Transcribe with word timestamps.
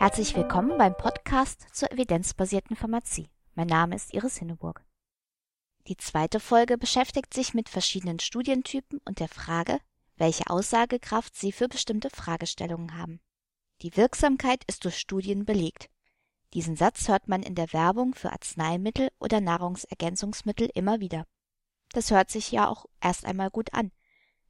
Herzlich 0.00 0.34
willkommen 0.34 0.78
beim 0.78 0.96
Podcast 0.96 1.66
zur 1.74 1.92
evidenzbasierten 1.92 2.74
Pharmazie. 2.74 3.28
Mein 3.54 3.66
Name 3.66 3.94
ist 3.94 4.14
Iris 4.14 4.38
Hinneburg. 4.38 4.82
Die 5.88 5.98
zweite 5.98 6.40
Folge 6.40 6.78
beschäftigt 6.78 7.34
sich 7.34 7.52
mit 7.52 7.68
verschiedenen 7.68 8.18
Studientypen 8.18 9.02
und 9.04 9.20
der 9.20 9.28
Frage, 9.28 9.78
welche 10.16 10.48
Aussagekraft 10.48 11.36
sie 11.36 11.52
für 11.52 11.68
bestimmte 11.68 12.08
Fragestellungen 12.08 12.96
haben. 12.96 13.20
Die 13.82 13.94
Wirksamkeit 13.94 14.64
ist 14.68 14.86
durch 14.86 14.96
Studien 14.96 15.44
belegt. 15.44 15.90
Diesen 16.54 16.76
Satz 16.76 17.06
hört 17.06 17.28
man 17.28 17.42
in 17.42 17.54
der 17.54 17.70
Werbung 17.74 18.14
für 18.14 18.32
Arzneimittel 18.32 19.10
oder 19.18 19.42
Nahrungsergänzungsmittel 19.42 20.70
immer 20.72 21.00
wieder. 21.00 21.26
Das 21.92 22.10
hört 22.10 22.30
sich 22.30 22.50
ja 22.50 22.68
auch 22.68 22.86
erst 23.02 23.26
einmal 23.26 23.50
gut 23.50 23.74
an. 23.74 23.92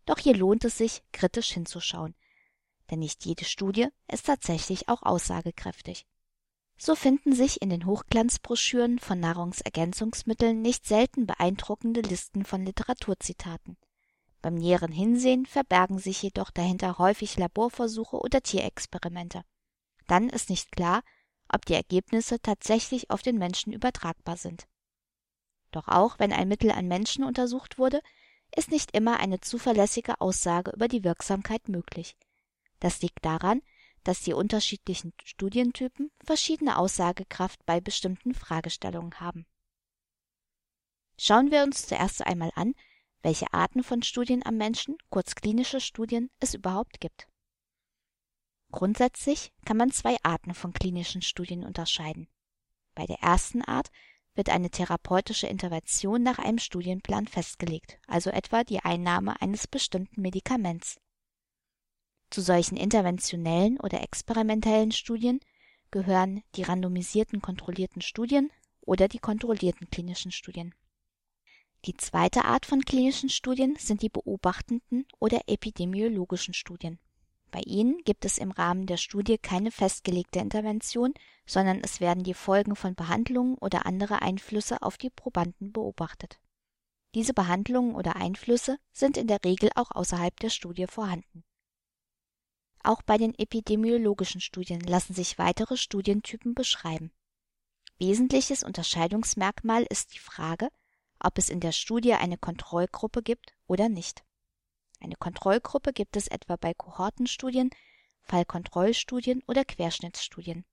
Doch 0.07 0.19
hier 0.19 0.37
lohnt 0.37 0.65
es 0.65 0.79
sich, 0.79 1.03
kritisch 1.11 1.51
hinzuschauen 1.51 2.15
denn 2.91 2.99
nicht 2.99 3.25
jede 3.25 3.45
Studie 3.45 3.89
ist 4.09 4.27
tatsächlich 4.27 4.89
auch 4.89 5.03
aussagekräftig. 5.03 6.07
So 6.77 6.95
finden 6.95 7.35
sich 7.35 7.61
in 7.61 7.69
den 7.69 7.85
Hochglanzbroschüren 7.85 8.99
von 8.99 9.21
Nahrungsergänzungsmitteln 9.21 10.63
nicht 10.63 10.87
selten 10.87 11.27
beeindruckende 11.27 12.01
Listen 12.01 12.45
von 12.45 12.65
Literaturzitaten. 12.65 13.77
Beim 14.41 14.55
näheren 14.55 14.91
Hinsehen 14.91 15.45
verbergen 15.45 15.99
sich 15.99 16.23
jedoch 16.23 16.51
dahinter 16.51 16.97
häufig 16.97 17.37
Laborversuche 17.37 18.17
oder 18.17 18.43
Tierexperimente. 18.43 19.43
Dann 20.07 20.31
ist 20.31 20.49
nicht 20.49 20.73
klar, 20.73 21.03
ob 21.53 21.67
die 21.67 21.75
Ergebnisse 21.75 22.41
tatsächlich 22.41 23.11
auf 23.11 23.21
den 23.21 23.37
Menschen 23.37 23.73
übertragbar 23.73 24.39
sind. 24.39 24.67
Doch 25.73 25.87
auch 25.89 26.19
wenn 26.19 26.33
ein 26.33 26.49
Mittel 26.49 26.71
an 26.71 26.89
Menschen 26.89 27.25
untersucht 27.25 27.79
wurde, 27.79 28.01
ist 28.57 28.71
nicht 28.71 28.93
immer 28.93 29.21
eine 29.21 29.41
zuverlässige 29.41 30.21
Aussage 30.21 30.71
über 30.73 30.89
die 30.89 31.05
Wirksamkeit 31.05 31.69
möglich. 31.69 32.17
Das 32.81 33.01
liegt 33.03 33.25
daran, 33.25 33.63
dass 34.05 34.23
die 34.23 34.33
unterschiedlichen 34.33 35.13
Studientypen 35.25 36.11
verschiedene 36.25 36.79
Aussagekraft 36.79 37.65
bei 37.67 37.81
bestimmten 37.81 38.35
Fragestellungen 38.35 39.21
haben. 39.21 39.47
Schauen 41.19 41.51
wir 41.51 41.63
uns 41.63 41.87
zuerst 41.87 42.27
einmal 42.27 42.51
an, 42.55 42.75
welche 43.23 43.53
Arten 43.53 43.83
von 43.83 44.03
Studien 44.03 44.45
am 44.45 44.57
Menschen, 44.57 44.97
kurz 45.11 45.35
klinische 45.35 45.81
Studien, 45.81 46.31
es 46.41 46.55
überhaupt 46.55 47.01
gibt. 47.01 47.29
Grundsätzlich 48.73 49.53
kann 49.67 49.77
man 49.77 49.91
zwei 49.91 50.17
Arten 50.23 50.55
von 50.55 50.73
klinischen 50.73 51.23
Studien 51.23 51.65
unterscheiden. 51.65 52.29
Bei 52.95 53.05
der 53.05 53.19
ersten 53.21 53.63
Art 53.63 53.91
wird 54.35 54.49
eine 54.49 54.71
therapeutische 54.71 55.49
Intervention 55.49 56.23
nach 56.23 56.39
einem 56.39 56.59
Studienplan 56.59 57.27
festgelegt, 57.27 57.99
also 58.07 58.31
etwa 58.31 58.65
die 58.65 58.81
Einnahme 58.81 59.41
eines 59.43 59.67
bestimmten 59.67 60.23
Medikaments. 60.23 60.99
Zu 62.31 62.43
solchen 62.43 62.77
interventionellen 62.77 63.81
oder 63.81 64.03
experimentellen 64.03 64.93
Studien 64.93 65.41
gehören 65.91 66.45
die 66.55 66.63
randomisierten 66.63 67.43
kontrollierten 67.43 68.03
Studien 68.03 68.53
oder 68.83 69.09
die 69.09 69.19
kontrollierten 69.19 69.91
klinischen 69.91 70.31
Studien. 70.31 70.73
Die 71.87 71.97
zweite 71.97 72.45
Art 72.45 72.67
von 72.67 72.83
klinischen 72.83 73.31
Studien 73.31 73.75
sind 73.81 74.03
die 74.03 74.09
beobachtenden 74.09 75.07
oder 75.19 75.41
epidemiologischen 75.49 76.55
Studien. 76.55 77.01
Bei 77.51 77.63
ihnen 77.67 77.99
gibt 78.05 78.25
es 78.25 78.39
im 78.39 78.53
Rahmen 78.53 78.87
der 78.87 78.99
Studie 78.99 79.37
keine 79.37 79.73
festgelegte 79.73 80.39
Intervention, 80.39 81.15
sondern 81.47 81.81
es 81.83 82.01
werden 82.01 82.23
die 82.23 82.35
Folgen 82.35 82.77
von 82.77 82.95
Behandlungen 82.95 83.57
oder 83.59 83.87
andere 83.87 84.23
Einflüsse 84.23 84.83
auf 84.83 84.99
die 84.99 85.11
Probanden 85.11 85.73
beobachtet. 85.73 86.39
Diese 87.17 87.35
Behandlungen 87.35 87.97
oder 87.97 88.15
Einflüsse 88.15 88.79
sind 88.93 89.17
in 89.17 89.27
der 89.27 89.43
Regel 89.45 89.71
auch 89.75 89.91
außerhalb 89.91 90.39
der 90.39 90.51
Studie 90.51 90.87
vorhanden 90.87 91.43
auch 92.83 93.03
bei 93.03 93.19
den 93.19 93.35
epidemiologischen 93.39 94.41
Studien 94.41 94.81
lassen 94.81 95.15
sich 95.15 95.39
weitere 95.39 95.77
Studientypen 95.77 96.55
beschreiben. 96.55 97.13
Wesentliches 97.99 98.63
Unterscheidungsmerkmal 98.63 99.85
ist 99.91 100.15
die 100.15 100.19
Frage, 100.19 100.69
ob 101.19 101.37
es 101.37 101.51
in 101.51 101.61
der 101.61 101.73
Studie 101.73 102.15
eine 102.15 102.39
Kontrollgruppe 102.39 103.23
gibt 103.23 103.53
oder 103.67 103.89
nicht. 103.89 104.25
Eine 105.01 105.17
Kontrollgruppe 105.17 105.93
gibt 105.93 106.17
es 106.17 106.29
etwa 106.29 106.57
bei 106.57 106.75
Kohortenstudien, 106.75 107.71
Fallkontrollstudien 108.23 109.43
oder 109.47 109.65
Querschnittsstudien. 109.65 110.65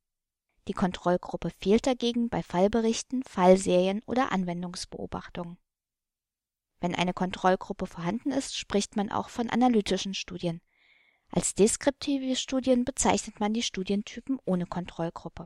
Die 0.67 0.73
Kontrollgruppe 0.73 1.49
fehlt 1.49 1.87
dagegen 1.87 2.29
bei 2.29 2.43
Fallberichten, 2.43 3.23
Fallserien 3.23 4.01
oder 4.05 4.31
Anwendungsbeobachtungen. 4.31 5.57
Wenn 6.79 6.93
eine 6.93 7.13
Kontrollgruppe 7.13 7.87
vorhanden 7.87 8.31
ist, 8.31 8.55
spricht 8.55 8.95
man 8.95 9.11
auch 9.11 9.29
von 9.29 9.49
analytischen 9.49 10.13
Studien, 10.13 10.61
als 11.31 11.53
deskriptive 11.53 12.35
Studien 12.35 12.85
bezeichnet 12.85 13.39
man 13.39 13.53
die 13.53 13.63
Studientypen 13.63 14.39
ohne 14.45 14.65
Kontrollgruppe. 14.65 15.45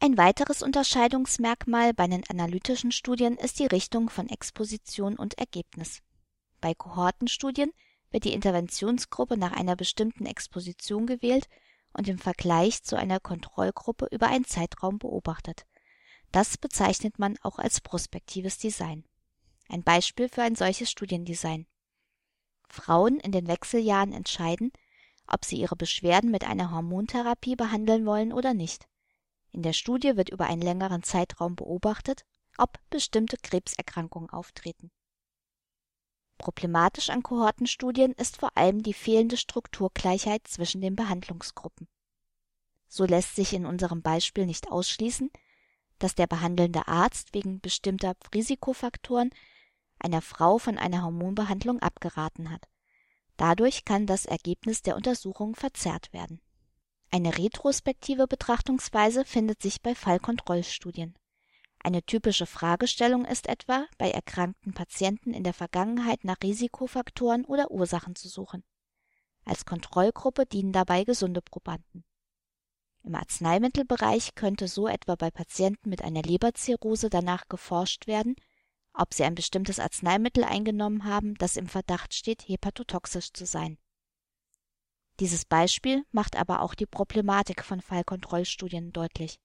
Ein 0.00 0.16
weiteres 0.16 0.62
Unterscheidungsmerkmal 0.62 1.92
bei 1.92 2.06
den 2.06 2.22
analytischen 2.28 2.92
Studien 2.92 3.36
ist 3.36 3.58
die 3.58 3.66
Richtung 3.66 4.10
von 4.10 4.28
Exposition 4.28 5.16
und 5.16 5.38
Ergebnis. 5.38 6.02
Bei 6.60 6.74
Kohortenstudien 6.74 7.72
wird 8.10 8.24
die 8.24 8.32
Interventionsgruppe 8.32 9.36
nach 9.36 9.52
einer 9.52 9.74
bestimmten 9.74 10.24
Exposition 10.24 11.06
gewählt 11.06 11.48
und 11.92 12.08
im 12.08 12.18
Vergleich 12.18 12.84
zu 12.84 12.96
einer 12.96 13.18
Kontrollgruppe 13.18 14.06
über 14.10 14.28
einen 14.28 14.44
Zeitraum 14.44 14.98
beobachtet. 14.98 15.66
Das 16.30 16.58
bezeichnet 16.58 17.18
man 17.18 17.36
auch 17.42 17.58
als 17.58 17.80
prospektives 17.80 18.58
Design. 18.58 19.04
Ein 19.68 19.82
Beispiel 19.82 20.28
für 20.28 20.42
ein 20.42 20.54
solches 20.54 20.90
Studiendesign. 20.90 21.66
Frauen 22.68 23.18
in 23.18 23.32
den 23.32 23.48
Wechseljahren 23.48 24.12
entscheiden, 24.12 24.72
ob 25.28 25.44
sie 25.44 25.56
ihre 25.56 25.76
Beschwerden 25.76 26.30
mit 26.30 26.44
einer 26.44 26.70
Hormontherapie 26.70 27.56
behandeln 27.56 28.06
wollen 28.06 28.32
oder 28.32 28.54
nicht. 28.54 28.86
In 29.52 29.62
der 29.62 29.72
Studie 29.72 30.16
wird 30.16 30.30
über 30.30 30.46
einen 30.46 30.62
längeren 30.62 31.02
Zeitraum 31.02 31.56
beobachtet, 31.56 32.24
ob 32.56 32.78
bestimmte 32.90 33.36
Krebserkrankungen 33.36 34.30
auftreten. 34.30 34.90
Problematisch 36.38 37.10
an 37.10 37.22
Kohortenstudien 37.22 38.12
ist 38.12 38.36
vor 38.36 38.56
allem 38.56 38.82
die 38.82 38.94
fehlende 38.94 39.36
Strukturgleichheit 39.36 40.46
zwischen 40.46 40.80
den 40.80 40.94
Behandlungsgruppen. 40.94 41.88
So 42.88 43.04
lässt 43.04 43.36
sich 43.36 43.52
in 43.52 43.66
unserem 43.66 44.02
Beispiel 44.02 44.46
nicht 44.46 44.70
ausschließen, 44.70 45.30
dass 45.98 46.14
der 46.14 46.26
behandelnde 46.26 46.86
Arzt 46.86 47.34
wegen 47.34 47.60
bestimmter 47.60 48.14
Risikofaktoren 48.32 49.30
einer 49.98 50.22
Frau 50.22 50.58
von 50.58 50.78
einer 50.78 51.02
Hormonbehandlung 51.02 51.80
abgeraten 51.80 52.50
hat. 52.50 52.68
Dadurch 53.38 53.84
kann 53.84 54.06
das 54.06 54.26
Ergebnis 54.26 54.82
der 54.82 54.96
Untersuchung 54.96 55.54
verzerrt 55.54 56.12
werden. 56.12 56.40
Eine 57.10 57.38
retrospektive 57.38 58.26
Betrachtungsweise 58.26 59.24
findet 59.24 59.62
sich 59.62 59.80
bei 59.80 59.94
Fallkontrollstudien. 59.94 61.14
Eine 61.78 62.02
typische 62.02 62.46
Fragestellung 62.46 63.24
ist 63.24 63.46
etwa, 63.46 63.86
bei 63.96 64.10
erkrankten 64.10 64.74
Patienten 64.74 65.32
in 65.32 65.44
der 65.44 65.54
Vergangenheit 65.54 66.24
nach 66.24 66.38
Risikofaktoren 66.42 67.44
oder 67.44 67.70
Ursachen 67.70 68.16
zu 68.16 68.28
suchen. 68.28 68.64
Als 69.44 69.64
Kontrollgruppe 69.64 70.44
dienen 70.44 70.72
dabei 70.72 71.04
gesunde 71.04 71.40
Probanden. 71.40 72.04
Im 73.04 73.14
Arzneimittelbereich 73.14 74.34
könnte 74.34 74.66
so 74.66 74.88
etwa 74.88 75.14
bei 75.14 75.30
Patienten 75.30 75.88
mit 75.88 76.02
einer 76.02 76.22
Leberzirrhose 76.22 77.08
danach 77.08 77.48
geforscht 77.48 78.08
werden, 78.08 78.34
ob 78.92 79.14
sie 79.14 79.24
ein 79.24 79.34
bestimmtes 79.34 79.78
Arzneimittel 79.78 80.44
eingenommen 80.44 81.04
haben, 81.04 81.34
das 81.34 81.56
im 81.56 81.68
Verdacht 81.68 82.14
steht, 82.14 82.48
hepatotoxisch 82.48 83.32
zu 83.32 83.46
sein. 83.46 83.78
Dieses 85.20 85.44
Beispiel 85.44 86.04
macht 86.12 86.36
aber 86.36 86.62
auch 86.62 86.74
die 86.74 86.86
Problematik 86.86 87.64
von 87.64 87.80
Fallkontrollstudien 87.80 88.92
deutlich. 88.92 89.40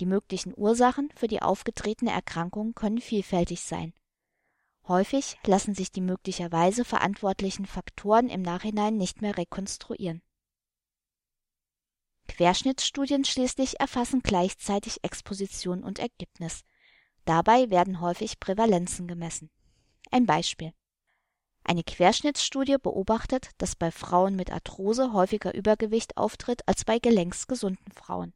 Die 0.00 0.06
möglichen 0.06 0.52
Ursachen 0.56 1.10
für 1.14 1.28
die 1.28 1.42
aufgetretene 1.42 2.10
Erkrankung 2.10 2.74
können 2.74 3.00
vielfältig 3.00 3.62
sein. 3.62 3.94
Häufig 4.88 5.38
lassen 5.46 5.74
sich 5.74 5.92
die 5.92 6.00
möglicherweise 6.00 6.84
verantwortlichen 6.84 7.66
Faktoren 7.66 8.28
im 8.28 8.42
Nachhinein 8.42 8.96
nicht 8.96 9.22
mehr 9.22 9.36
rekonstruieren. 9.38 10.22
Querschnittsstudien 12.26 13.24
schließlich 13.24 13.80
erfassen 13.80 14.20
gleichzeitig 14.22 15.04
Exposition 15.04 15.84
und 15.84 16.00
Ergebnis, 16.00 16.64
Dabei 17.24 17.70
werden 17.70 18.00
häufig 18.00 18.38
Prävalenzen 18.38 19.08
gemessen. 19.08 19.50
Ein 20.10 20.26
Beispiel. 20.26 20.72
Eine 21.64 21.82
Querschnittsstudie 21.82 22.76
beobachtet, 22.76 23.50
dass 23.56 23.74
bei 23.74 23.90
Frauen 23.90 24.36
mit 24.36 24.52
Arthrose 24.52 25.14
häufiger 25.14 25.54
Übergewicht 25.54 26.18
auftritt 26.18 26.68
als 26.68 26.84
bei 26.84 26.98
gelenksgesunden 26.98 27.92
Frauen. 27.92 28.34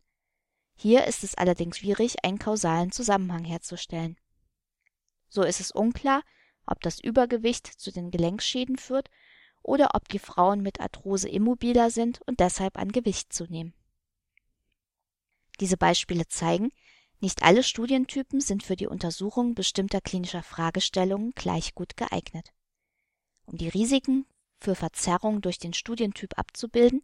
Hier 0.74 1.06
ist 1.06 1.24
es 1.24 1.34
allerdings 1.34 1.78
schwierig, 1.78 2.24
einen 2.24 2.38
kausalen 2.38 2.90
Zusammenhang 2.90 3.44
herzustellen. 3.44 4.16
So 5.28 5.42
ist 5.42 5.60
es 5.60 5.70
unklar, 5.70 6.22
ob 6.64 6.80
das 6.80 7.00
Übergewicht 7.00 7.66
zu 7.66 7.92
den 7.92 8.10
Gelenkschäden 8.10 8.78
führt 8.78 9.10
oder 9.62 9.90
ob 9.94 10.08
die 10.08 10.18
Frauen 10.18 10.62
mit 10.62 10.80
Arthrose 10.80 11.28
immobiler 11.28 11.90
sind 11.90 12.22
und 12.26 12.40
deshalb 12.40 12.78
an 12.78 12.92
Gewicht 12.92 13.32
zunehmen. 13.32 13.74
Diese 15.60 15.76
Beispiele 15.76 16.28
zeigen, 16.28 16.70
nicht 17.20 17.42
alle 17.42 17.62
Studientypen 17.62 18.40
sind 18.40 18.62
für 18.62 18.76
die 18.76 18.86
Untersuchung 18.86 19.54
bestimmter 19.54 20.00
klinischer 20.00 20.42
Fragestellungen 20.42 21.32
gleich 21.32 21.74
gut 21.74 21.96
geeignet. 21.96 22.52
Um 23.46 23.56
die 23.56 23.68
Risiken 23.68 24.26
für 24.60 24.74
Verzerrung 24.74 25.40
durch 25.40 25.58
den 25.58 25.72
Studientyp 25.72 26.38
abzubilden, 26.38 27.02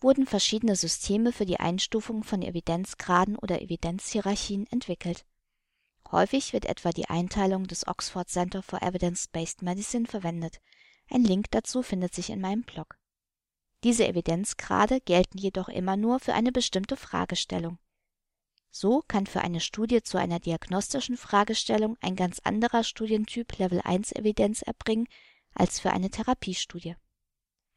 wurden 0.00 0.26
verschiedene 0.26 0.76
Systeme 0.76 1.32
für 1.32 1.46
die 1.46 1.60
Einstufung 1.60 2.24
von 2.24 2.42
Evidenzgraden 2.42 3.36
oder 3.36 3.62
Evidenzhierarchien 3.62 4.66
entwickelt. 4.70 5.24
Häufig 6.10 6.52
wird 6.52 6.66
etwa 6.66 6.90
die 6.90 7.08
Einteilung 7.08 7.66
des 7.66 7.86
Oxford 7.86 8.28
Center 8.28 8.62
for 8.62 8.82
Evidence-Based 8.82 9.62
Medicine 9.62 10.06
verwendet. 10.06 10.60
Ein 11.10 11.24
Link 11.24 11.50
dazu 11.50 11.82
findet 11.82 12.14
sich 12.14 12.30
in 12.30 12.40
meinem 12.40 12.62
Blog. 12.62 12.98
Diese 13.82 14.06
Evidenzgrade 14.06 15.00
gelten 15.00 15.38
jedoch 15.38 15.68
immer 15.68 15.96
nur 15.96 16.20
für 16.20 16.34
eine 16.34 16.52
bestimmte 16.52 16.96
Fragestellung. 16.96 17.78
So 18.76 19.04
kann 19.06 19.26
für 19.26 19.40
eine 19.40 19.60
Studie 19.60 20.02
zu 20.02 20.18
einer 20.18 20.40
diagnostischen 20.40 21.16
Fragestellung 21.16 21.96
ein 22.00 22.16
ganz 22.16 22.40
anderer 22.40 22.82
Studientyp 22.82 23.56
Level 23.58 23.80
1 23.84 24.10
Evidenz 24.16 24.62
erbringen 24.62 25.06
als 25.54 25.78
für 25.78 25.92
eine 25.92 26.10
Therapiestudie. 26.10 26.96